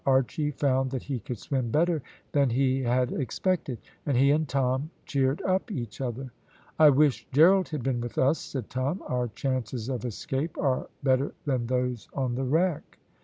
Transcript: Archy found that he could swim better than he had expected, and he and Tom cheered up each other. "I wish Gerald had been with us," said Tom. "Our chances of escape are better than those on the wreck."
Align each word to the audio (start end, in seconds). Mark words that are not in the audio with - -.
Archy 0.03 0.49
found 0.49 0.89
that 0.89 1.03
he 1.03 1.19
could 1.19 1.37
swim 1.37 1.69
better 1.69 2.01
than 2.31 2.49
he 2.49 2.81
had 2.81 3.11
expected, 3.11 3.77
and 4.07 4.17
he 4.17 4.31
and 4.31 4.49
Tom 4.49 4.89
cheered 5.05 5.39
up 5.43 5.69
each 5.69 6.01
other. 6.01 6.31
"I 6.79 6.89
wish 6.89 7.27
Gerald 7.31 7.69
had 7.69 7.83
been 7.83 8.01
with 8.01 8.17
us," 8.17 8.39
said 8.39 8.67
Tom. 8.67 9.03
"Our 9.05 9.27
chances 9.27 9.89
of 9.89 10.03
escape 10.03 10.57
are 10.57 10.87
better 11.03 11.35
than 11.45 11.67
those 11.67 12.09
on 12.15 12.33
the 12.33 12.45
wreck." 12.45 12.97